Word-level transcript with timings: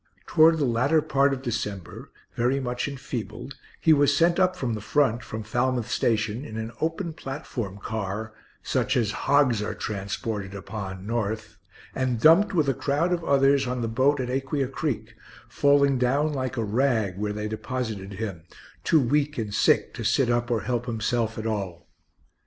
Toward 0.25 0.57
the 0.57 0.65
latter 0.65 0.99
part 0.99 1.31
of 1.31 1.43
December, 1.43 2.11
very 2.35 2.59
much 2.59 2.87
enfeebled, 2.87 3.59
he 3.79 3.93
was 3.93 4.17
sent 4.17 4.39
up 4.39 4.55
from 4.55 4.73
the 4.73 4.81
front, 4.81 5.21
from 5.23 5.43
Falmouth 5.43 5.91
station, 5.91 6.43
in 6.43 6.57
an 6.57 6.71
open 6.81 7.13
platform 7.13 7.77
car 7.77 8.33
(such 8.63 8.97
as 8.97 9.11
hogs 9.11 9.61
are 9.61 9.75
transported 9.75 10.55
upon 10.55 11.05
North), 11.05 11.59
and 11.93 12.19
dumped 12.19 12.51
with 12.51 12.67
a 12.67 12.73
crowd 12.73 13.13
of 13.13 13.23
others 13.23 13.67
on 13.67 13.81
the 13.83 13.87
boat 13.87 14.19
at 14.19 14.31
Aquia 14.31 14.67
creek, 14.69 15.13
falling 15.47 15.99
down 15.99 16.33
like 16.33 16.57
a 16.57 16.63
rag 16.63 17.19
where 17.19 17.31
they 17.33 17.47
deposited 17.47 18.13
him, 18.13 18.41
too 18.83 18.99
weak 18.99 19.37
and 19.37 19.53
sick 19.53 19.93
to 19.93 20.03
sit 20.03 20.31
up 20.31 20.49
or 20.49 20.61
help 20.61 20.87
himself 20.87 21.37
at 21.37 21.45
all. 21.45 21.87